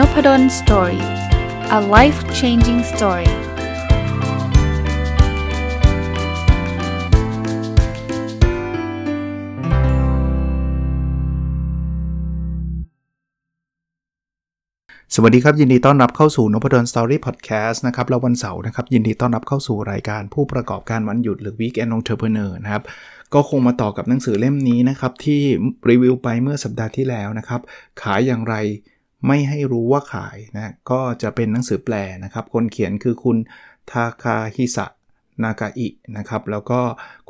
[0.00, 1.02] Nopadol Story
[1.78, 3.32] a life changing story ส
[15.22, 22.82] วัสดีครับ ยินดีต้อนรับเข้าสู่นพดล Story Podcast นะครับ แล้ววันเสาร์นะครับ ยินดีต้อนรับเข้าสู่รายการผู้ประกอบการวันหยุดหรือ Weekend Entrepreneur นะครับ
[23.34, 25.42] ก็คงมาต่อกับหนังสือเล่มนี้นะครับ ที่
[25.88, 27.60] รีวิวไปเมื่อสัปดาห์ที่แล้วนะครับ
[28.02, 28.54] ขายอย่างไร
[29.26, 33.36] ไม่ให้รู้ว่าขายนะก็จะเป็นหนังสือแปลนะครับ คนเขียนคือคุณ
[33.90, 34.86] ทาคาฮิสะ
[35.44, 35.88] นากาอิ
[36.18, 36.80] นะครับ แล้วก็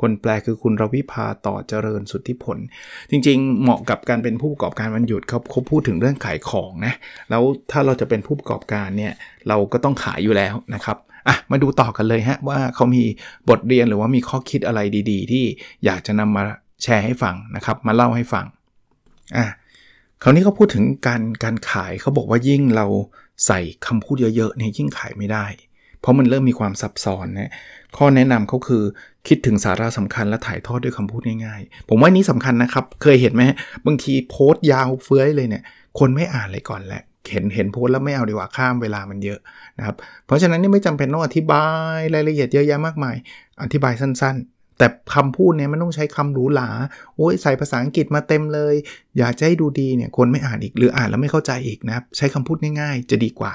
[0.01, 2.57] คนแปลคือคุณรวิภาต่อเจริญสุทธิผล
[3.11, 6.93] จริงๆ เหมาะกับการเป็นผู้ประกอบการวันหยุดเขาเขาพูดถึงเรื่องขายของนะ
[7.29, 9.13] แล้วถ้าเราจะเป็นผู้ประกอบการเนี่ย
[9.47, 13.03] เราก็ต้องขายอยู่แล้วนะครับอะมาดูต่อกันเลยฮะว่าเขามี
[13.49, 14.79] บทเรียนหรือว่ามีข้อคิดอะไร
[15.11, 15.45] ดี ๆ ที่
[15.85, 16.43] อยากจะนำมา
[16.83, 18.45] แชร์ให้ฟังนะครับ มาเล่าให้ฟัง
[19.37, 19.45] อะ
[20.23, 22.87] คราวนี้เขาพูดถึงการการขายเขาบอกว่ายิ่งเรา
[23.45, 25.45] ใส่คำพูดเยอะๆเนี่ยยิ่งขายไม่ได้
[25.99, 27.51] เพราะมันเริ่มมีความซับซ้อนนะ
[27.97, 28.83] ข้อแนะนำเขาคือ
[29.27, 33.41] คิดถึงสาระสำคัญและถ่ายทอดด้วยคำพูดง่ายๆ ผมว่านี้สำคัญนะครับ เคยเห็นไหม
[33.85, 35.63] บางทีโพสต์ยาวเฟื้อยเลยเนี่ย
[35.99, 39.39] คนไม่อ่านเลยก่อนแหละเห็นเห็นโพสแล้วไม่เอาดีกว่าข้ามเวลามันเยอะ
[39.77, 41.65] นะครับ เพราะฉะนั้นนี่ไม่จำเป็นต้องอธิบา
[41.97, 43.15] ยรายละเอียดเยอะแยะมากมาย
[43.63, 46.69] อธิบายสั้น ๆ แต่คำพูดเนี่ยมันต้องใช้คำหรูหรา
[47.15, 48.75] โอ้ยใส่ภาษาอังกฤษมาเต็มเลย
[49.17, 53.53] อยากจะให้ดูดีเนี่ยคนไม่อ่านอีกหรืออ่านแล้วไม่เข้าใจอีกนะครับใช้คำพูดง่ายๆ จะดีกว่า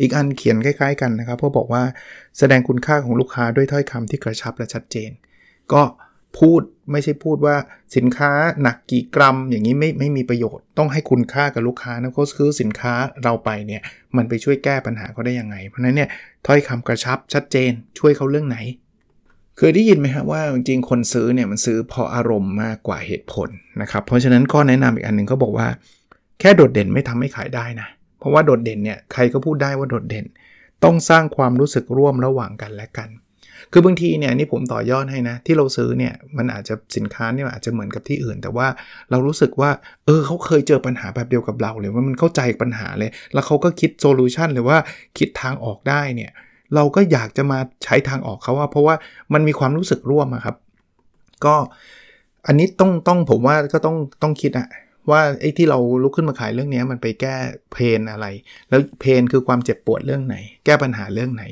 [0.00, 1.82] อีกอันเขียนคล้ายๆ กันนะครับเพราะบอกว่า
[2.38, 5.10] แสดงคุณค่าของลูกค้าด้วยถ้อยคำที่กระชับและชัดเจน
[5.72, 5.82] ก็
[6.38, 7.56] พูดไม่ใช่พูดว่า
[7.96, 8.30] สินค้า
[8.62, 12.92] หนักกี่กรัม อย่างนี้ไม่ไม่มีประโยชน์ต้องให้คุณค่ากับลูกค้านะเขาซื้อสินค้า
[13.24, 13.82] เราไปเนี่ย
[14.16, 16.08] มันไปช่วยแก้ปัญหาเขาได้ยังไง เพราะนั้นเนี่ย
[16.46, 18.58] ถ้อยคำกระชับชัดเจนช่วยเขาเรื่องไหน
[19.58, 23.48] เคยได้ยินไหมฮะว่าจริงๆคนซื้อเนี่ยมันซื้อเพราะอารมณ์มากกว่าเหตุผล
[23.82, 25.66] นะครับเพราะฉะนั้นข้อแนะนำอีกอันหนึ่งเขาบอกว่า
[26.40, 27.88] แค่โดดเด่นไม่ทำให้ขายได้นะ
[28.18, 30.26] เพราะว่าโดดเด่นเนี่ยใครก็พูดได้ว่าโดดเด่น
[30.84, 33.08] ต้องสร้างความรู้สึกร่วมระหว่างกันและกัน
[33.72, 38.66] คือบางทีเนี่ยนี่ผมต่อยอดให้นะ ที่เราซื้อเนี่ยมันอาจจะสินค้าเนี่ยอาจจะเหมือนกับที่อื่น แต่ว่า
[39.10, 39.70] เรารู้สึกว่า
[40.06, 44.78] เออเขาเคยเจอปัญหาแบบเดียวกับเราเลยว่ามันเข้าใจปัญหาเลย แล้วเขาก็คิดโซลูชันหรือว่า
[45.18, 46.32] คิดทางออกได้เนี่ย
[46.74, 48.94] เราก็อยากจะมาใช้ทางออกเขาว่า เพราะว่า
[49.32, 50.56] มันมีความรู้สึกร่วมครับ
[51.44, 51.54] ก็
[52.46, 54.68] อันนี้ต้องต้องผมว่าก็ต้องต้องคิดอะ
[55.10, 57.36] ว่าไอ้ที่เราลุกขึ้นมาขายเรื่องนี้มันไปแก้
[57.72, 58.26] เพนอะไร
[58.68, 61.44] แล้วเพนคือความเจ็บปวดเรื่องไหน แก้ปัญหาเรื่องไหน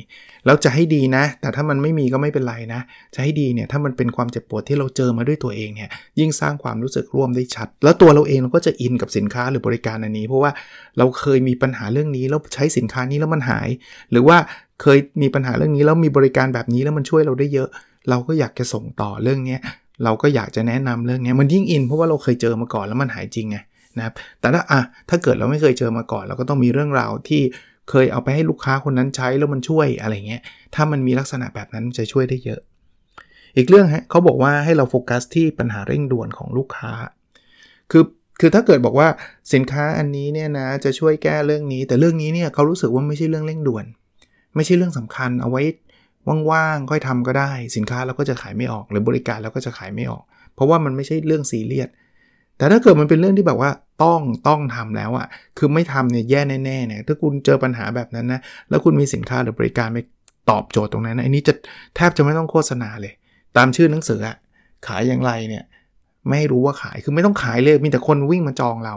[0.47, 2.81] แล้วจะให้ดีนะ แต่ถ้ามันไม่มีก็ไม่เป็นไรนะ
[3.15, 10.51] จะให้ดีเนี่ยถ้ามันเป็นความเจ็บปวดที่เราเจอมาด้วยตัวเองเนี่ยยิ่งสร้างความรู้สึกร่วมได้ชัด แล้วตัวเราเองเราก็จะอินกับสินค้าหรือบริการอันนี้ เพราะว่า
[10.99, 13.69] เราเคยมีปัญหาเรื่องนี้แล้วใช้สินค้านี้แล้วมันหาย
[14.11, 14.39] หรือว่า
[14.81, 17.69] เคยมีปัญหาเรื่องนี้แล้วมีบริการแบบนี้แล้วมันช่วยเราได้เยอะ
[18.11, 19.57] เราก็อยากจะส่งต่อเรื่องนี้
[20.05, 23.59] เราก็อยากจะแนะนำเรื่องนี้มันยิ่งอินเพราะว่าเราเคยเจอมาก่อนแล้วมันหายจริงไง
[23.97, 27.43] นะครับแต่ถ้าอะถ้าเกิดเราไม่เคยเจอมาก่อน เราก็ต้องมีเรื่องราวที่
[27.91, 30.43] เคยเอาไปให้ลูกค้าคนนั้นใช้แล้วมันช่วยอะไรเงี้ย
[30.75, 32.61] ถ้ามันมีลักษณะแบบนั้นจะช่วยได้เยอะ
[33.57, 36.91] อีกเรื่องฮะเขาบอกว่าให้เราโฟกัสที่ปัญหาเร่งด่วนของลูกค้า
[37.91, 38.05] คือ
[38.41, 39.09] คือถ้าเกิดบอกว่า
[39.53, 43.85] สินค้าอันนี้เนี่ยนะจะช่วยแก้เรื่องนี้ แต่เรื่องนี้เนี่ยเขารู้สึกว่าไม่ใช่เรื่องเร่งด่วน
[44.57, 45.63] ไม่ใช่เรื่องสำคัญเอาไว้
[46.51, 50.25] ว่างๆค่อยทำก็ได้ สินค้าเราก็จะขายไม่ออก หรือบริการเราก็จะขายไม่ออก
[50.55, 51.89] เพราะว่ามันไม่ใช่เรื่องซีเรียส
[52.57, 53.71] แต่ถ้าเกิดมันเป็นเรื่องที่แบบว่า
[54.05, 55.27] ต้องต้องทำแล้วอะ่ะ
[55.59, 58.41] คือไม่ทำเนี่ยแย่แน่ๆเนี่ยถ้าคุณเจอปัญหาแบบนั้นนะ
[58.71, 59.99] แล้วคุณมีสินค้าหรือบริการไป
[60.51, 61.55] ตอบโจทย์ตรงนั้นนะอันนี้จะ
[61.97, 63.13] แทบจะไม่ต้องโฆษณาเลย
[63.57, 64.37] ตามชื่อหนังสืออะ
[64.87, 65.65] ขายอย่างไรเนี่ย
[66.31, 68.95] ไม่รู้ว่าขายคือไม่ต้องขายเลยมีแต่คนวิ่งมาจองเรา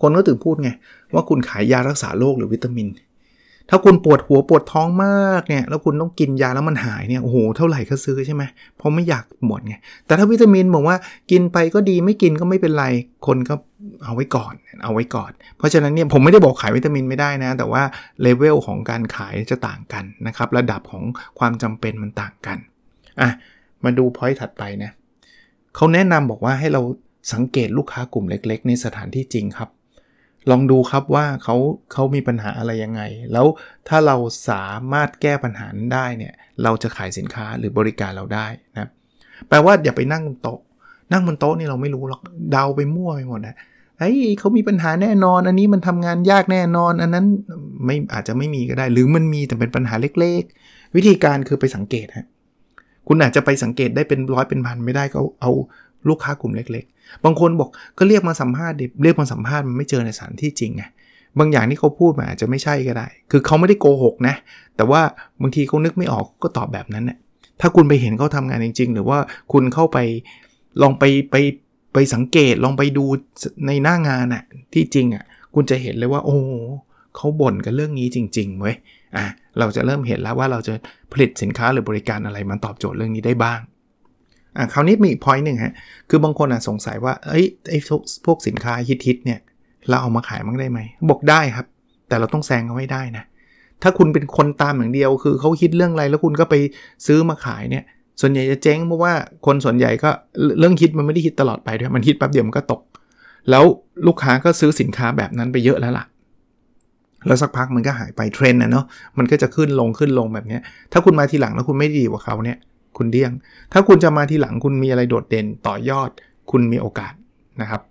[0.00, 0.70] คนก็ถึงพูดไง
[1.14, 2.86] ว่าคุณขายยารักษาโรคหรือวิตามิน
[3.70, 8.42] ถ้าคุณปวดหัวปวดท้องมากเนี่ยแล้วคุณต้องกินยาแล้วมันหายเนี่ยโอ้โหเท่าไหร่ก็ซื้อใช่ไหม
[8.76, 9.74] เพราะไม่อยากหมดไง
[10.06, 10.96] แต่ถ้าวิตามินบอกว่า
[11.30, 12.86] กินไปก็ดีไม่กินก็ไม่เป็นไร
[13.26, 13.54] คนก็
[14.04, 17.82] เอาไว้ก่อนเอาไว้ก่อน เพราะฉะนั้นเนี่ยผมไม่ได้บอกขายวิตามินไม่ได้นะ แต่ว่า
[18.22, 21.04] เลเวลของการขายจะต่างกันนะครับระดับของ
[21.38, 22.58] ความจำเป็นมันต่างกัน
[23.20, 23.30] อะ
[23.84, 24.90] มาดู point ถัดไปนะ
[25.76, 26.82] เขาแนะนำบอกว่าให้เรา
[27.32, 29.68] สังเกตลูกค้ากลุ่มเล็ก ๆ ในสถานที่จริงครับ
[30.50, 31.56] ลองดูครับว่าเขา
[31.92, 33.02] เขามีปัญหาอะไรยังไง
[33.32, 33.46] แล้ว
[33.88, 34.16] ถ้าเรา
[34.48, 38.90] สามารถแก้ปัญหานั้นได้เนี่ยเราจะขายสินค้าหรือบริการเราได้นะ
[39.48, 40.60] แปลว่าอย่าไปนั่งโต๊ะ
[41.12, 42.20] นั่งบนโต๊ะนี่เราไม่รู้หรอก
[42.52, 43.56] เดาไปมั่วไปหมดนะ
[43.98, 47.26] ไอ้เขามีปัญหาแน่นอน อันนี้มันทำงานยากแน่นอน อันนั้น
[47.84, 52.26] ไม่อาจจะไม่มีก็ได้ หรือมันมีแต่เป็นปัญหาเล็กๆ วิธีการคือไปสังเกตฮะ
[53.08, 55.50] คุณอาจจะไปสังเกตได้เป็นร้อยเป็นพันไม่ได้ก็เอา
[56.08, 57.68] ลูกค้ากลุ่มเล็ก ๆ บางคนบอก
[57.98, 60.84] ก็เรียกมาสัมภาษณ์ดิเรียกมาสัมภาษณ์มันไม่เจอในสถานที่จริงไง
[61.38, 64.34] บางอย่างที่เขาพูดมาอาจจะไม่ใช่ก็ได้ คือเขาไม่ได้โกหกนะ
[64.76, 65.00] แต่ว่า
[65.42, 67.18] บางทีเขานึกไม่ออกก็ตอบแบบนั้นนะ
[67.60, 69.18] ถ้าคุณไปเห็นเขาทำงานจริง ๆ หรือว่า
[69.52, 69.98] คุณเข้าไป
[70.82, 71.36] ลองไปไป
[71.92, 73.04] ไปสังเกตลองไปดู
[73.66, 74.42] ในหน้างานอะ
[74.74, 75.24] ที่จริงอะ
[75.54, 76.38] คุณจะเห็นเลยว่า โอ้
[77.16, 78.76] เขาบ่นกันเรื่องนี้จริงๆเว้ย
[79.16, 79.26] อะ
[79.58, 80.74] เราจะเริ่มเห็นแล้วว่าเราจะ
[81.12, 83.60] ผลิตสินค้าหรือบริการอะไรมาตอบโจทย์เรื่องนี้ได้บ้าง
[84.58, 85.72] อะคราวนี้มีอีกพอยต์หนึ่งฮะ
[86.10, 87.78] คือบางคนอะสงสัยว่า เอ้ยไอ้
[88.26, 89.40] พวกสินค้าฮิตๆเนี่ย
[89.88, 91.66] เราเอามาขายมั้งได้ไหม บอกได้ครับ
[92.08, 93.24] แต่เราต้องแซงเขาให้ได้นะ
[93.82, 96.54] ถ้าคุณเป็นคนตามอย่างเดียว คือเขาฮิตเรื่องอะไรแล้วคุณก็ไป
[97.06, 97.84] ซื้อมาขายเนี่ย
[98.20, 99.12] ส่วนใหญ่จะเจ๊งเพราะว่า
[99.46, 100.10] คนส่วนใหญ่ก็
[100.58, 102.80] เรื่องฮิตมันไม่ได้ฮิตตลอดไปด้วย มันฮิตแป๊บเดียวมันก็ตก
[103.50, 103.64] แล้ว
[104.06, 106.04] ลูกค้าก็ซื้อสินค้าแบบนั้นไปเยอะแล้วล่ะ
[107.26, 108.84] แล้วสักพักมันก็หายไปเทรนด์นะเนาะ
[109.18, 110.58] มันก็จะขึ้นลงขึ้นลงแบบนี้
[110.92, 112.58] ถ้าคุณมาทีหลังแล้วคุณไม่ดีกว่าเขาเนี่ย
[112.96, 113.32] คุณเดี้ยง
[113.72, 116.10] ถ้าคุณจะมาทีหลังคุณมีอะไรโดดเด่นต่อยอด
[116.50, 117.12] คุณมีโอกาส
[117.60, 117.82] นะครับ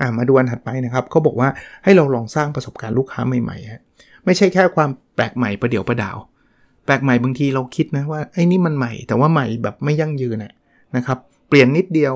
[0.00, 1.48] อ่ามาดูอันถัดไปนะครับเขาบอกว่า
[1.84, 3.82] ให้เราลองสร้างประสบการณ์ลูกค้าใหม่ๆฮะ
[4.24, 6.16] ไม่ใช่แค่ความแปลกใหม่ประเดี๋ยวประดาว
[6.84, 10.36] แปลกใหม่บางทีเราคิดนะว่าไอ้นี่มันใหม่ แต่ว่าใหม่แบบไม่ยั่งยืน
[10.96, 11.18] นะครับ
[11.48, 12.14] เปลี่ยนนิดเดียว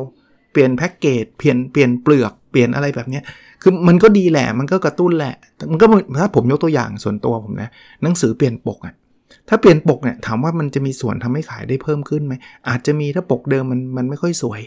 [0.52, 3.20] เปลี่ยนแพ็กเกจเปลี่ยนเปลี่ยนเปลือกเปลี่ยนอะไรแบบนี้
[3.62, 5.34] คือมันก็ดีแหละมันก็กระตุ้นแหละ
[5.70, 5.86] มันก็
[6.20, 7.70] ถ้าผมยกตัวอย่างส่วนตัวผมนะ
[8.02, 8.94] หนังสือเปลี่ยนปกอะ
[9.48, 12.34] ถ้าเปลี่ยนปกเนี่ยถามว่ามันจะมีส่วนทำให้ขายได้เพิ่มขึ้นไหม
[12.68, 14.60] อาจจะมีถ้าปกเดิมมันมันไม่ค่อยสวย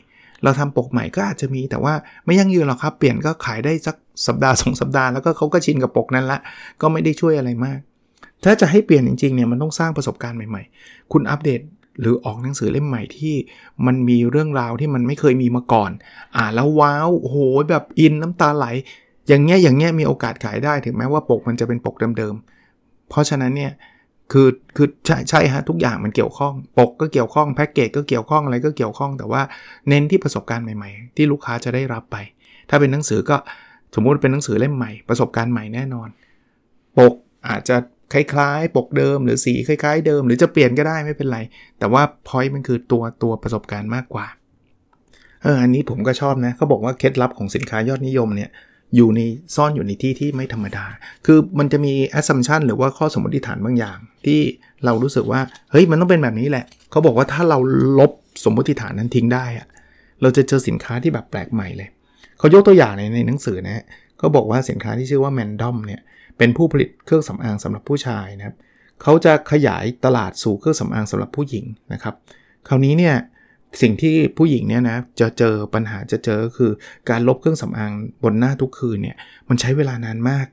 [0.44, 1.94] เราทำปกใหม่ก็อาจจะมีแต่ว่า
[2.26, 3.96] ไม่ยั่งยืนหรอกครับ เปลี่ยนก็ขายได้สัก
[4.28, 6.40] สัปดาห์สองสัปดาห์แล้วก็เขาก็ชินกับปกนั้นละ
[6.82, 7.80] ก็ไม่ได้ช่วยอะไรมาก
[8.44, 11.62] ถ้าจะให้เปลี่ยนจริงๆเนี่ยมันต้องสร้างประสบการณ์ใหม่ๆ คุณอัปเดต
[12.00, 13.36] หรือออกหนังสือเล่มใหม่ที่
[13.86, 15.92] มันมีเรื่องราวที่มันไม่เคยมีมาก่อน
[16.38, 17.38] อ่านแล้วว้าวโอ้ห
[17.70, 18.66] แบบอินน้ำตาไหล
[19.28, 23.72] อย่างเงี้ยอย่างเงี้ยมีโอกาสขายได้ถึงแม้ว่าปกมันจะเป็นปกเดิมๆ เพราะฉะนั้นเนี่ย
[24.32, 29.42] คือคือใช่ใช่ฮะทุกอย่างมันเกี่ยวข้อง ปกก็เกี่ยวข้องแพ็กเกจก็เกี่ยวข้องอะไรก็เกี่ยวข้อง แต่ว่า
[29.90, 32.18] เน้นที่ประสบการณ์ใหม่ๆ ที่ลูกค้าจะได้รับไป
[32.70, 33.38] ถ้าเป็นหนังสือก็
[33.96, 36.10] สมมุติเป็นหนังสือเล่มใหม่ประสบการณ์ใหม่แน่นอน
[36.98, 37.14] ปก
[37.50, 37.76] อาจจะ
[38.14, 41.40] คล้ายๆ ปกเดิมหรือสีคล้าย ๆ เดิม หรือจะเปลี่ยนก็ได้ไม่เป็นไร
[41.80, 44.26] แต่ว่าพอยต์มันคือตัวตัวประสบการณ์มากกว่า
[45.42, 48.50] เอออันนี้ผมก็ชอบนะเขาบอกว่าเคล็ดลับของสินค้ายอดนิยมเนี่ย
[48.96, 49.22] อยู่ใน
[49.56, 50.86] ซ่อนอยู่ในที่ที่ไม่ธรรมดา
[51.26, 54.40] คือมันจะมี assumption หรือว่าข้อสมมติฐานบางอย่าง ที่
[54.86, 55.42] เรารู้สึกว่า
[55.72, 57.58] เฮ้ยมันต้องเป็นแบบนี้แหละ เขาบอกว่าถ้าเรา
[58.00, 58.12] ลบ
[58.44, 59.68] สมมติฐานนั้นทิ้งได้อะ
[60.22, 61.90] เราจะเจอสินค้าที่แบบแปลกใหม่เลย
[62.38, 63.84] เขายกตัวอย่างในในหนังสือนะ
[64.18, 66.02] เขาบอกว่าสินค้าที่ชื่อว่าแมนดอมเนี่ย
[66.38, 68.56] เป็นผู้ผลิตเครื่องสำอางสำหรับผู้ชายนะครับ
[69.02, 72.16] เขาจะขยายตลาดสู่เครื่องสำอางสำหรับผู้หญิงนะครับ
[72.68, 73.16] คราวนี้เนี่ย
[73.82, 76.72] สิ่งที่ผู้หญิงเนี่ยนะจะเจอปัญหาจะเจอคือ
[77.10, 77.92] การลบเครื่องสำอาง
[78.24, 79.18] บนหน้าทุกคืนเนี่ย
[79.50, 80.48] มันใช้เวลานานมาก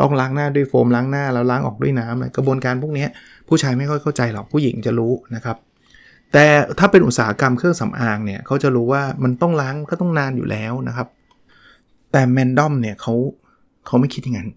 [0.00, 3.06] ต้องล้างหน้าด้วยโฟมล้างหน้าแล้วล้างออกด้วยน้ำกระบวนการพวกนี้
[3.48, 5.56] ผู้ชายไม่ค่อยเข้าใจหรอกผู้หญิงจะรู้นะครับ
[6.32, 6.46] แต่
[6.78, 11.08] ถ้าเป็นอุตสาหกรรมเครื่องสำอางเนี่ยเขาจะรู้ว่ามันต้องล้างก็ต้องนานอยู่แล้วนะครับ
[12.12, 13.14] แต่แมนดอมเนี่ยเขา
[13.86, 14.50] เขาไม่คิดอย่างนั้น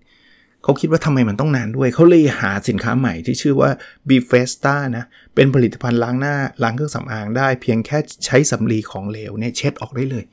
[0.63, 3.69] เขาคิดว่าทำไมมันต้องนานด้วย เขาเลยหาสินค้าใหม่ที่ชื่อว่า
[4.07, 10.23] b f e s t a นะ เป็นผลิตภัณฑ์ล้างหน้า ล้างเครื่องสำอางได้ เพียงแค่ใช้สำลีของเหลวเนี่ยเช็ดออกได้เลย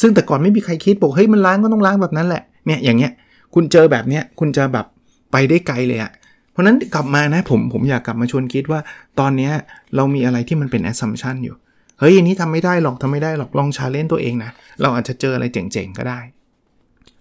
[0.00, 3.12] ซึ่งแต่ก่อนไม่มีใครคิดบอกเฮ้ยมันล้างก็ต้องล้างแบบนั้นแหละ เนี่ยอย่างเงี้ย
[3.54, 4.86] คุณเจอแบบเนี้ยคุณจะแบบ
[5.32, 6.12] ไปได้ไกลเลยอะ
[6.52, 8.80] เพราะนั้นกลับมานะผมผมอยากกลับมาชวนคิดว่า
[9.20, 9.50] ตอนนี้
[9.96, 11.56] เรามีอะไรที่มันเป็น assumption อยู่
[11.98, 14.50] เฮ้ยอันนี้ทำไม่ได้หรอกทำไม่ได้หรอกลองชาเลนจ์ตัวเองนะ
[14.80, 16.20] เราอาจจะเจออะไรเจ๋งๆก็ได้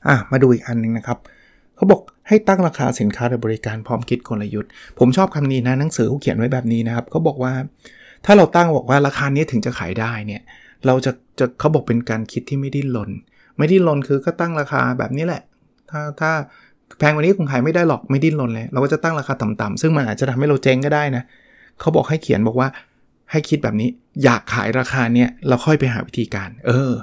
[0.08, 1.18] อะมาดูอีกอันนึงนะครับ
[1.76, 4.70] เขาบอกให้ตั้งราคาสินค้าหรือบริการพร้อมคิดกลยุทธ์
[5.00, 7.54] ผมชอบคำนี้นะหนังสือเขาเขียนไว้แบบนี้นะครับเขาบอกว่า
[8.26, 10.42] ถ้าเราตั้งบอกว่าราคานี้ถึงจะขายได้เนี่ย
[10.86, 13.10] เราจะจะเขาบอกเป็นการคิดที่ไม่ดิ้นรน
[13.58, 15.42] ไม่ดิ้นรนคือก็ตั้งราคาแบบนี้แหละ
[15.92, 16.32] ถ้าถ้า
[17.00, 21.24] แพงกว่านี้คงขายไม่ได้หรอกไม่ดิ้นรนเลย เราก็จะตั้งราคาต่ำๆซึ่งมันอาจจะทำให้เราเจ๊งก็ได้นะ
[21.80, 22.68] เขาบอกให้เขียนบอกว่า
[23.32, 23.90] ให้คิดแบบนี้
[24.24, 26.94] อยากขายราคาเนี้ยเราค่อยไปหาวิธีการ เออ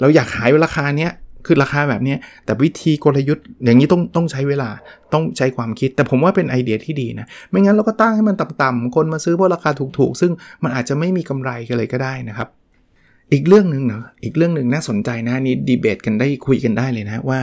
[0.00, 1.12] เราอยากขายราคาเนี้ย
[1.46, 4.70] คือราคาแบบนี้แต่วิธีกลยุทธ์อย่างนี้ต้องต้องใช้เวลา
[5.12, 10.32] ต้องใช้ความคิด แต่ผมว่าเป็นไอเดียที่ดีนะ ไม่งั้นเราก็ตั้งให้มันต่ำๆคนมาซื้อเพราะราคาถูกๆ ซึ่ง
[10.62, 12.48] มันอาจจะไม่มีกำไรกันเลยก็ได้นะครับ
[13.32, 17.38] อีกเรื่องหนึ่งเนาะอีกเรื่องหนึ่งน่าสนใจนะนี่ดีเบตกันได้คุยกันได้เลยนะว่า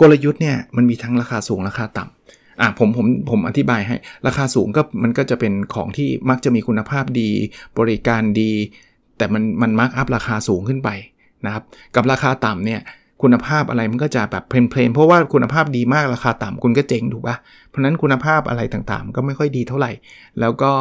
[0.00, 7.28] กลยุทธ์เนี่ยมันมีทั้งราคาสูงราคาต่ำอะผมผมผมอธิบายให้ ราคาสูงก็มันก็จะเป็นของที่มักจะมีคุณภาพดี
[7.78, 8.52] บริการดี
[9.18, 10.90] แต่มันมันมาร์กอัพราคาสูงขึ้นไป
[11.44, 11.64] นะครับ
[11.94, 12.80] กับราคาต่ำเนี่ย
[13.22, 17.36] คุณภาพอะไรมันก็จะแบบเพลนๆเพราะว่าคุณภาพดีมากราคาต่ำคุณก็เจ๊งถูกปะ
[17.68, 19.92] เพราะนั้นคุณภาพอะไรต่างๆ ก็ไม่ค่อยดีเท่าไหร่
[20.40, 20.72] แล้วก็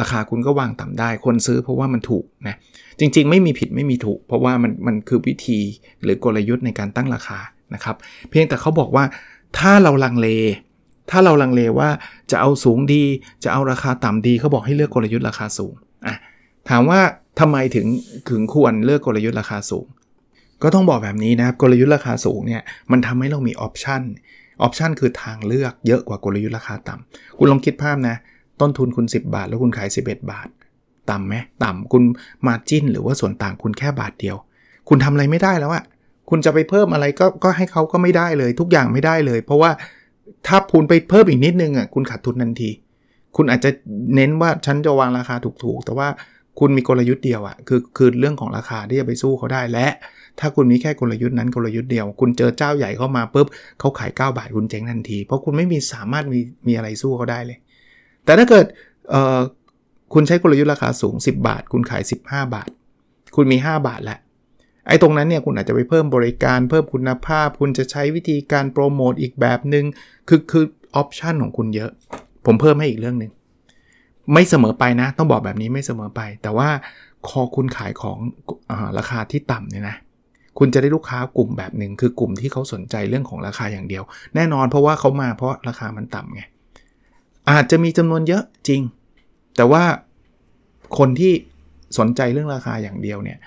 [0.00, 2.56] ราคาคุณก็วางต่ำได้ คนซื้อเพราะว่ามันถูกนะ
[3.00, 5.58] จริง ๆ ไม่มีผิดไม่มีถูก เพราะว่ามันมันคือวิธี
[6.04, 7.38] หรือกลยุทธ์ในการตั้งราคา
[7.74, 7.96] นะครับ
[8.30, 9.04] เพียงแต่เขาบอกว่า
[9.58, 10.28] ถ้าเราลังเล
[11.10, 11.88] ถ้าเราลังเลว่า
[12.30, 13.02] จะเอาสูงดี
[13.44, 15.74] จะเอาราคาต่ำดีเขาบอกให้เลือกกลยุทธ์ราคาสูง
[16.06, 16.16] อะ
[16.68, 17.00] ถามว่า
[17.40, 17.86] ทำไมถึง
[18.30, 19.86] ถึงควรเลือกกลยุทธ์ราคาสูง
[20.62, 28.16] ก็ต้องบอกแบบนี้นะครับกลยุทธ์ราคาสูงเนี่ยมันทำให้เรามี option option คือทางเลือกเยอะกว่ากลยุทธ์ราคาต่ำคุณลองคิดภาพนะ
[28.60, 30.48] ต้นทุนคุณ 10 บาท แล้วคุณขาย 11 บาท
[31.10, 31.34] ต่ำไหม
[31.64, 32.02] ต่ำคุณ
[32.46, 34.36] margin หรือว่าส่วนต่างคุณแค่บาทเดียว
[34.88, 35.84] คุณทำอะไรไม่ได้แล้วอะ
[36.30, 39.70] คุณจะไปเพิ่มอะไรก็ก็ให้เขาก็ไม่ได้เลย ทุกอย่างไม่ได้เลย เพราะว่า
[40.46, 42.70] ถ้าคุณไปเพิ่มอีกนิดนึงอะคุณขาดทุนทันที
[43.36, 43.70] คุณอาจจะ
[44.14, 46.08] เน้นว่าฉันจะวางราคาถูกๆ แต่ว่า
[46.58, 49.86] คุณมีกลยุทธ์เดียวอะคือคือเรื่องของราคาที่จะไปสู้เขาได้และ
[50.40, 53.46] ถ้าคุณมีแค่กลยุทธ์นั้นกลยุทธ์เดียว คุณเจอเจ้าใหญ่เข้ามาปุ๊บ
[53.78, 57.58] เขาขาย 9 บาทคุณเจ๊งทันที เพราะคุณไม่มีสามารถมีมีอะไรสู้เขาได้เลย
[58.24, 58.66] แต่ถ้าเกิด
[59.10, 59.40] เอ่อ
[60.14, 62.68] คุณใช้กลยุทธ์ราคาสูง 10 บาท คุณขาย 15 บาท
[63.36, 64.18] คุณมี 5 บาทแหล้ว
[64.88, 69.84] ไอ้ตรงนั้นเนี่ยคุณอาจจะไปเพิ่มบริการเพิ่มคุณภาพ คุณจะใช้วิธีการโปรโมทอีกแบบหนึง่ง
[70.28, 70.64] คือคือ
[70.96, 71.90] ออปชันของคุณเยอะ
[72.46, 73.32] ผมเพิ่มให้อีกเรื่องหนึ่ง
[74.32, 76.68] ไม่เสมอไปนะ ต้องบอกแบบนี้ไม่เสมอไป แต่ว่า
[77.28, 78.18] คอคุณขายของ
[78.70, 79.96] อราคาที่ต่ำเนี่ยนะ
[80.58, 84.02] คุณจะได้ลูกค้ากลุ่มแบบหนึ่งคือกลุ่มที่เขาสนใจเรื่องของราคาอย่างเดียว
[84.34, 86.42] แน่นอนเพราะว่าเขามาเพราะราคามันต่ำไง
[87.50, 88.80] อาจจะมีจำนวนเยอะจริง
[89.56, 89.84] แต่ว่า
[90.98, 91.32] คนที่
[91.98, 93.38] สนใจเรื่องราคาอย่างเดียวเนี่ย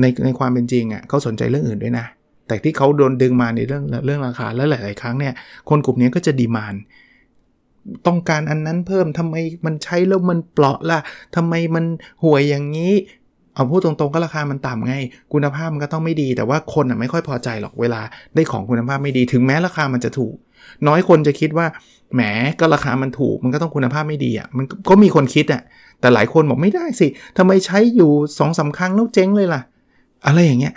[0.00, 2.06] ในในความเป็นจริงอะ่ะเขาสนใจเรื่องอื่นด้วยนะ
[2.46, 5.34] แต่ที่เขาโดนดึงมาในเรื่องเรื่องราคาแล้วหลาย ๆ ครั้งเนี่ย
[5.68, 6.74] คนกลุ่มนี้ก็จะดีมาน
[8.06, 9.34] ต้องการอันนั้นเพิ่มทำไม
[9.66, 10.98] มันใช้แล้วมันเปราะล่ะ
[11.36, 11.84] ทำไมมัน
[12.24, 12.92] ห่วยอย่างนี้
[13.54, 14.94] เอาพูดตรงๆก็ราคามันต่ำไง
[15.32, 18.00] คุณภาพมันก็ต้องไม่ดี แต่ว่าคนอะไม่ค่อยพอใจหรอกเวลา
[18.34, 20.34] ได้ของคุณภาพไม่ดี ถึงแม้ราคามันจะถูก
[20.88, 21.66] น้อยคนจะคิดว่า
[22.14, 22.22] แหม
[22.60, 25.62] ก็ราคามันถูก มันก็ต้องคุณภาพไม่ดีอะมันก็มีคนคิดอะ
[26.00, 27.06] แต่หลายคนบอกไม่ได้สิ
[27.38, 29.62] ทำไมใช้อยู่สองสาครั้งแล้วเจ๊งเลยล่ะ
[30.26, 30.74] อะไรอย่างเงี้ย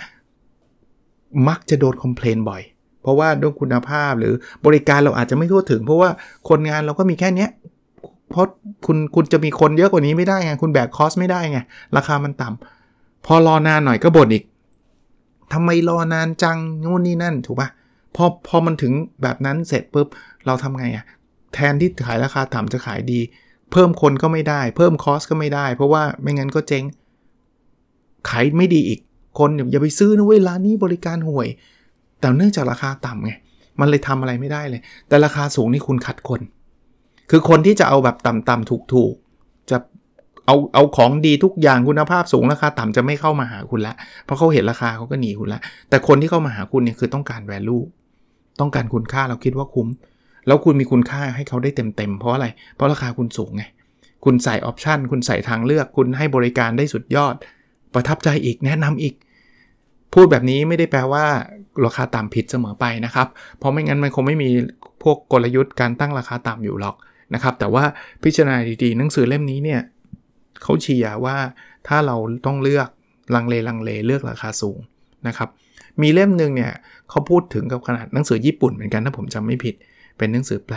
[1.47, 2.61] มักจะโดนคอมเพลนบ่อย
[3.01, 4.33] เพราะว่าด้วยคุณภาพหรือ
[4.65, 6.09] บริการเราอาจจะไม่ทั่วถึง เพราะว่า
[6.49, 7.49] คนงานเราก็มีแค่เนี้ย
[8.29, 8.45] เพราะ
[8.85, 11.59] คุณคุณจะมีคนเยอะกว่านี้ไม่ได้ไงคุณแบกคอสไม่ได้ไง
[11.97, 14.43] ราคามันต่ำพอรอนานหน่อยก็บ่นอีก
[15.53, 17.69] ทำไมรอนานจังนู่นนี่นั่นถูกปะ
[18.15, 20.07] พอพอมันถึงแบบนั้นเสร็จปุ๊บ
[20.45, 21.05] เราทำไงอะ่ะ
[21.53, 23.19] แทนที่ขายราคาต่ำจะขายดี
[23.71, 26.83] เพิ่มคนก็ไม่ได้ เพิ่มคอสก็ไม่ได้ เพราะว่าไม่งั้นก็เจ๊ง
[28.29, 28.99] ขายไม่ดีอีก
[29.39, 31.47] คนอย่าไปซื้อนะเว้ยร้านนี้บริการห่วย
[32.19, 33.31] แต่เนื่องจากราคาต่ำไง
[33.79, 36.41] มันเลยทำอะไรไม่ได้เลย แต่ราคาสูงนี่คุณขัดคน
[37.29, 39.77] คือคนที่จะเอาแบบต่ำๆถูกๆ จะ
[40.45, 43.93] เอาเอาของดีทุกอย่างคุณภาพสูงราคาต่ำจะไม่เข้ามาหาคุณละ
[44.25, 47.83] เพราะเขาเห็นราคาเขาก็หนีคุณละ แต่คนที่เข้ามาหาคุณเนี่ยคือต้องการ value
[48.59, 49.87] ต้องการคุณค่าเราคิดว่าคุ้ม
[50.47, 53.63] แล้วคุณมีคุณค่าให้เขาได้เต็มๆ เพราะอะไร เพราะราคาคุณสูงไง
[54.25, 57.35] คุณใส่ออปชันคุณใส่ทางเลือก คุณให้บริการได้สุดยอด
[57.93, 59.15] ประทับใจอีกแนะนำอีก
[60.13, 61.25] พูดแบบนี้ไม่ได้แปลว่า
[61.85, 63.27] ราคาต่ำผิดเสมอไปนะครับ
[63.57, 64.49] เพราะไม่งั้นมันคงไม่มี
[65.03, 66.95] พวกกลยุทธ์การตั้งราคาต่ำอยู่หรอก
[67.33, 67.83] นะครับ แต่ว่า
[68.23, 69.81] พิจารณาดีๆ หนังสือเล่มนี้เนี่ย
[70.61, 71.37] เขาเชียร์ว่า
[71.87, 72.15] ถ้าเรา
[72.45, 72.89] ต้องเลือก
[73.35, 74.79] ลังเลลังเลเลือกราคาสูง
[75.27, 75.49] นะครับ
[76.01, 76.71] มีเล่มหนึ่งเนี่ย
[77.09, 79.75] เขาพูดถึงกับขนาดหนังสือญี่ปุ่นเหมือนกันถ้าผมจำไม่ผิด
[80.17, 80.75] เป็นหนังสือแปล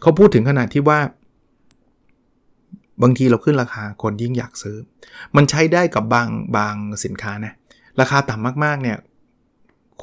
[0.00, 0.98] เขาพูดถึงขนาดที่ว่า
[3.02, 4.76] บางทีเราขึ้นราคาคนยิ่งอยากซื้อ
[5.36, 6.74] มันใช้ได้กับบางบาง
[7.04, 7.54] สินค้านะ
[8.00, 8.98] ราคาต่ำมากๆเนี่ย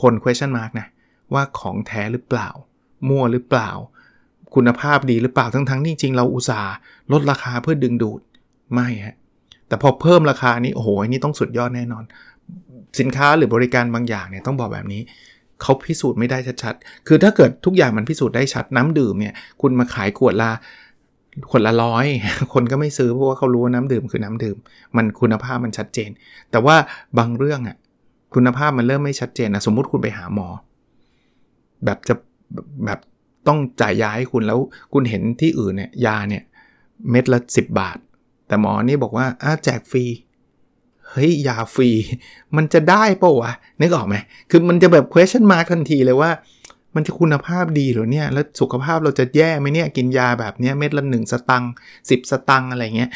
[0.01, 0.87] คน question mark นะ
[1.33, 2.49] ว่าของแท้หรือเปล่า
[3.07, 3.69] มั่วหรือเปล่า
[4.55, 6.73] คุณภาพดีหรือเปล่าทั้งๆที่จริงเราอุตส่าห์
[7.11, 8.21] ลดราคาเพื่อดึงดูด
[8.73, 9.15] ไม่ฮะ
[9.67, 12.03] แต่พอเพิ่มราคานี้โอ้โหอันนี้ต้องสุดยอดแน่นอน
[12.99, 15.01] สินค้าหรือบริการบางอย่างเนี่ยต้องบอกแบบนี้
[15.61, 20.51] เขาพิสูจน์ไม่ได้ชัดๆ คือถ้าเกิดทุกอย่างมันพิสูจน์ได้ชัดน้ำดื่มเนี่ยคุณมาขายขวดละ
[21.49, 22.05] ขวดละร้อย
[22.53, 24.57] คนก็ไม่ซื้อเพราะว่าเขารู้ว่าน้ำดื่มคือน้ำดื่ม
[24.97, 26.09] มันคุณภาพมันชัดเจน
[26.51, 26.75] แต่ว่า
[27.17, 27.77] บางเรื่องอะ
[28.33, 30.47] คุณภาพมันเริ่มไม่ชัดเจนนะสมมุติคุณไปหาหมอ
[31.85, 32.13] แบบจะ
[32.85, 32.99] แบบ
[33.47, 34.59] ต้องจ่ายยาให้คุณแล้ว
[34.93, 36.43] คุณเห็นที่อื่นเนี่ยยาเนี่ย
[37.09, 37.97] เม็ดละ 10 บาท
[38.47, 40.05] แต่หมอนี่บอกว่าอ้าแจกฟรี
[41.09, 41.89] เฮ้ยยาฟรี
[42.55, 44.15] มันจะได้ปะวะนึกออกไหม
[44.49, 46.31] คือมันจะแบบ question mark ทันทีเลยว่า
[46.95, 51.73] มันจะคุณภาพดีหรือเนี่ย แล้วสุขภาพเราจะแย่ไหมเนี่ย กินยาแบบเนี้ยเม็ดละหนึ่งสตังค์
[52.09, 53.09] สิบสตังค์อะไรเงี้ย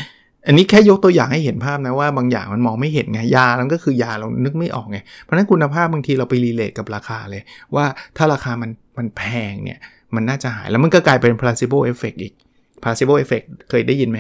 [0.48, 7.42] อันนี้แค่ยกตัวอย่างให้เห็นภาพนะว่าบางอย่างมันมองไม่เห็นไง ยาแล้วก็คือยาเรานึกไม่ออกไง เพราะนั้นคุณภาพบางทีเราไปรีเลทกับราคาเลย
[7.76, 7.86] ว่า
[8.18, 9.80] ถ้าราคามันมันแพงเนี่ย
[10.18, 12.34] มันน่าจะหายแล้วมันก็กลายเป็น placebo effect อีก
[12.82, 14.18] placebo effect เคยได้ยินไหม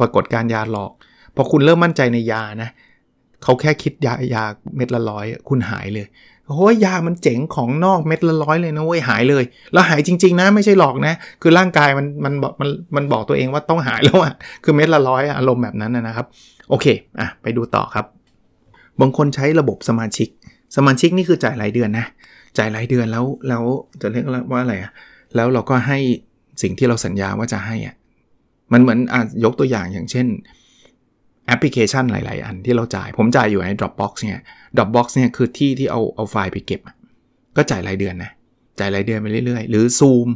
[0.00, 0.92] ปรากฏการยาหลอก
[1.36, 2.70] พอคุณเริ่มมั่นใจในยานะ
[3.42, 4.44] เขาแค่คิดยายา
[4.76, 6.06] เม็ดละร้อยคุณหายเลย
[6.48, 14.34] โอ้ยยามันเจ๋งของนอกเม็ดละร้อยเลยนะเว้ยหายเลย แล้วหายจริง ๆ นะไม่ใช่หลอกนะ คือร่างกายมันมันบอกมันมันบอกตัวเองว่าต้องหายแล้วอะ
[14.64, 16.26] คือเม็ดละร้อยอารมณ์แบบนั้นนะครับ
[16.70, 16.86] โอเค
[17.20, 18.06] อะไปดูต่อครับ
[19.00, 20.28] บางคนใช้ระบบสมาชิก
[20.76, 22.06] สมาชิกนี่คือจ่ายรายเดือนนะ
[22.58, 23.64] จ่ายรายเดือนแล้วแล้ว
[24.00, 24.92] จะเรียกว่าอะไรอะ
[25.36, 25.98] แล้วเราก็ให้
[26.62, 27.94] สิ่งที่เราสัญญาว่าจะให้อะ
[28.72, 30.26] มันเหมือนอะยกตัวอย่างอย่างเช่น
[31.46, 34.40] แอปพลิเคชันหลาย ๆ อันที่เราจ่าย ผมจ่ายอยู่ใน Dropbox เนี่ย
[34.76, 36.80] Dropbox เนี่ยคือที่ที่เอาเอาไฟล์ไปเก็บ
[37.56, 38.30] ก็จ่ายรายเดือนนะ
[38.78, 40.28] จ่ายรายเดือนไปเรื่อย ๆ หรือ Zoom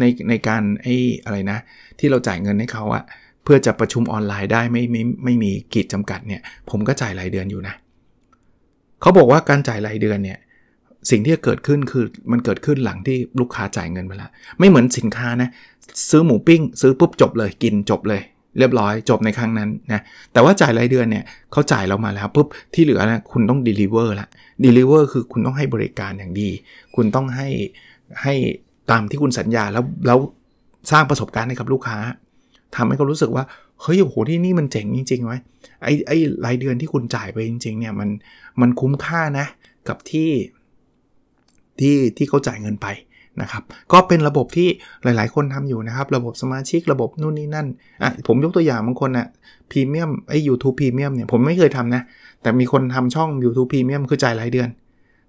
[0.00, 1.58] ในในการไอ้อะไรนะ
[1.98, 3.04] ที่เราจ่ายเงินให้เขาอะ
[3.44, 6.40] เพื่อจะประชุมออนไลน์ได้ไม่ไม่ไม่มีกีดจำกัดเนี่ย
[6.70, 7.74] ผมก็จ่ายรายเดือนอยู่นะ
[9.00, 10.38] เขาบอกว่าการจ่ายรายเดือนเนี่ย
[11.10, 15.50] สิ่งที่จะเกิดขึ้นคือมันเกิดขึ้นหลังที่ลูกค้าจ่ายเงินไปแล้วไม่เหมือนสินค้านะ
[16.10, 18.22] ซื้อหมูปิ้ง ซื้อปุ๊บจบเลยกินจบเลย
[18.58, 20.00] เรียบร้อยจบในครั้งนั้นนะ
[20.32, 24.28] แต่ว่าจ่ายรายเดือนเนี่ยเขาจ่ายเรามาแล้วปุ๊บที่เหลือนะคุณต้อง deliver ละ
[24.64, 26.50] deliver คือคุณต้องให้บริการอย่างดี
[26.96, 27.48] คุณต้องให้
[28.22, 28.34] ให้
[28.90, 30.18] ตามที่คุณสัญญาแล้วแล้ว
[30.90, 31.98] สร้างประสบการณ์ให้กับลูกค้า
[32.74, 33.44] ทำให้เขารู้สึกว่า
[33.80, 35.38] เฮ้ยโอ้โหที่นี่มันเจ๋งจริงๆไว้
[35.82, 38.08] ไอ้ไอ้รายเดือนที่คุณจ่ายไปจริง ๆ เนี่ยมัน
[38.60, 39.46] มันคุ้มค่านะ
[39.88, 40.30] กับที่
[41.80, 42.86] ที่ที่เขาจ่ายเงินไป
[43.42, 44.68] นะครับ ก็เป็นระบบที่
[45.04, 47.66] หลาย ๆ คนทำอยู่นะครับ ระบบสมาชิกระบบนู่นนี่นั่น
[48.02, 49.26] อะผมยกตัวอย่างบางคนอะ่ะ
[49.70, 52.02] พรีเมียมไอ้ยูทูบพรีเมียมเนี่ยผมไม่เคยทำนะ
[52.42, 54.68] แต่มีคนทำช่อง YouTube พรีเมียมคือจ่ายรายเดือน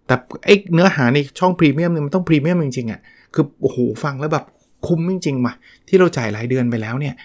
[0.07, 0.15] แต่
[0.45, 2.99] ไอ้เนื้อหาในช่องพรีเมียมเนี่ยมันต้องพรีเมียมจริงๆอะ่ะ
[3.33, 4.45] คือโอ้โหฟังแล้วแบบ
[4.87, 5.53] คุ้มจริงๆมา
[5.87, 7.15] ที่เราจ่ายรายเดือนไปแล้วเนี่ย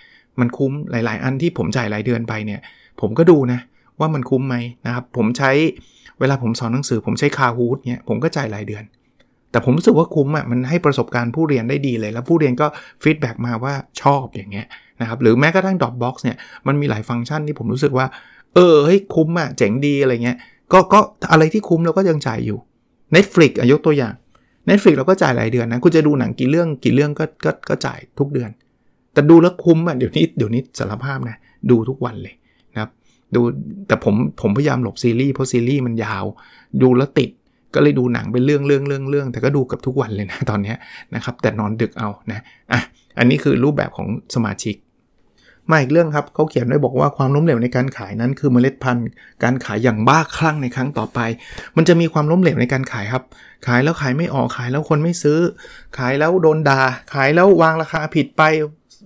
[0.40, 2.60] มันคุ้มหลาย ๆ อันที่ผมจ่ายรายเดือนไปเนี่ย
[3.00, 3.60] ผมก็ดูนะ
[4.00, 4.56] ว่ามันคุ้มไหม
[4.86, 5.50] นะครับ ผมใช้
[6.20, 8.84] เวลาผมสอนหนังสือ ผมใช้คาฮูดเนี่ยผมก็จ่ายรายเดือน
[9.50, 12.66] แต่ผมรู้สึกว่าคุ้มอะ่ะมันให้ประสบการณ์ผู้เรียนได้ดีเลย แล้วผู้เรียนก็
[13.02, 14.66] ฟีดแบ็กมาว่าชอบอย่างเงี้ย
[15.00, 18.06] นะครับหรือแม้กระทั่ง Dropbox เนี่ยมันมีหลายฟังก์ชันที่ผมรู้สึกว่า
[18.54, 20.38] เออเฮ้ยคุ้มอะ่ะเจ๋งดีอะไรเงี้ย
[20.72, 22.58] ก็ก็อะไรที่คุ้มเราก็ยังจ่ายอยู่
[23.14, 24.14] Netflix อะยกตัวอย่าง
[24.68, 28.50] Netflix เราก็จ่ายรายเดือนนะ คุณจะดูหนังกี่เรื่องกี่เรื่องก็ก็ก็จ่ายทุกเดือน
[29.12, 31.36] แต่ดูแล้วคุ้มอะเดี๋ยวนี้เดี๋ยวนี้สารภาพนะ
[31.70, 32.34] ดูทุกวันเลย
[32.72, 32.90] นะครับ
[33.34, 33.40] ดู
[33.86, 36.24] แต่ผมผมพยายามหลบซีรีส์เพราะซีรีส์มันยาว
[36.82, 37.30] ดูแล้วติด
[37.74, 40.74] ก็เลยดูหนังเป็นเรื่องเรื่องเรื่องเรื่องแต่ก็ดูกับทุกวันเลยนะตอนนี้
[41.14, 42.40] นะครับแต่นอนดึกเอานะ
[42.72, 42.80] อะ
[43.18, 44.74] อันนี้คือรูปแบบของสมาชิก
[45.70, 49.06] มาอีกเรื่องครับเขาเขียนไว้บอกว่าความล้มเหลวในการขายนั้นคือเมล็ดพันธุ์
[49.42, 51.20] การขายอย่างบ้าคลั่งในครั้งต่อไป
[51.76, 53.22] มันจะมีความล้มเหลวในการขายครับ
[53.66, 55.38] ขายแล้วขายไม่ออกขายแล้วคนไม่ซื้อ
[55.98, 56.80] ขายแล้วโดนดา่า
[57.14, 58.42] ขายแล้ววางราคาผิดไป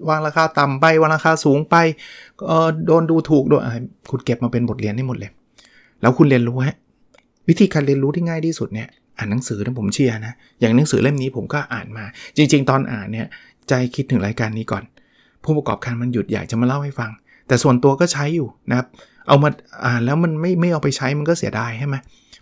[0.08, 1.76] วางราคาต่ำไปวางราคาสูงไป
[2.86, 3.62] โดนดูถูกโดน
[4.10, 5.30] คุณเก็บมาเป็นบทเรียนให้หมดเลย
[6.00, 6.76] แล้วคุณเรียนรู้ฮะ
[7.48, 8.88] วิธีการเรียนรู้ที่ง่ายที่สุดเนี่ย
[9.19, 12.04] อ่านหนังสือนะผมเชียร์นะอย่างหนังสือเล่มนี้ผมก็อ่านมา
[12.36, 13.26] จริง ๆ ตอนอ่านเนี่ย
[13.69, 14.84] ใจคิดถึงรายการนี้ก่อน
[15.47, 17.11] ผู้ประกอบการมันหยุดอยากจะมาเล่าให้ฟัง
[17.49, 18.87] แต่ส่วนตัวก็ใช้อยู่นะครับ
[19.28, 19.49] เอามา
[19.87, 21.97] อ่านแล้วมันไม่ไม่เอาไปใช้มันก็เสียดายใช่ไหม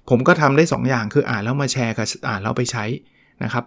[0.09, 2.85] ผมก็ทำได้ 2 อย่างคืออ่านแล้วมาแชร์กับอ่านแล้วไปใช้
[3.45, 3.65] นะครับ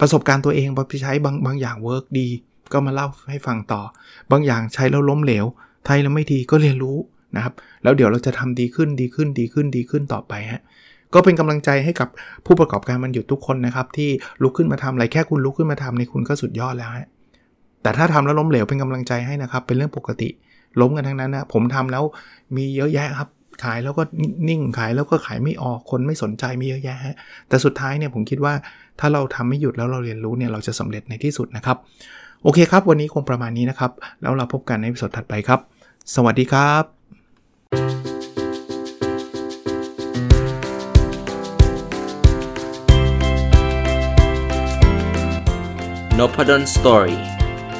[0.00, 2.28] ประสบการณ์ตัวเองไปใช้บางบางอย่าง work ดี
[2.72, 3.82] ก็มาเล่าให้ฟังต่อ
[4.30, 5.44] บางอย่างใช้แล้วล้มเหลว
[5.86, 6.98] ใช้แล้วไม่ดีก็เรียนรู้
[7.36, 10.62] นะครับ แล้วเดี๋ยวเราจะทำดีขึ้นดีขึ้นดีขึ้นดีขึ้นต่อไปฮะ
[11.14, 12.08] ก็เป็นกำลังใจให้กับ
[12.46, 14.10] ผู้ประกอบการมันหยุดทุกคนนะครับ ที่
[14.42, 17.08] ลุกขึ้นมาทำอะไรแค่คุณลุกขึ้นมาทำเนี่ยคุณก็สุดยอดแล้วฮะ
[17.86, 20.28] แต่ถ้าทำแล้วล้มเหลวเป็นกำลังใจให้นะครับ เป็นเรื่องปกติ
[20.80, 22.04] ล้มกันทั้งนั้นนะ ผมทำแล้ว
[22.56, 23.28] มีเยอะแยะครับ
[23.64, 24.02] ขายแล้วก็
[24.48, 27.14] นิ่ง ขายแล้วก็ขายไม่ออก คนไม่สนใจมีเยอะแยะฮะ
[27.48, 28.54] แต่สุดท้ายเนี่ยผมคิดว่า
[29.00, 31.76] ถ้าเราทำไม่หยุดแล้วเราเรียนรู้เนี่ยเราจะสำเร็จในที่สุดนะครับ
[32.42, 33.90] โอเคครับ วันนี้คงประมาณนี้นะครับ
[34.22, 35.60] แล้วเราพบกันในวิดีโอถัดไปครับ
[36.14, 36.84] สวัสดีครับ
[46.18, 47.35] n o p a d o n Story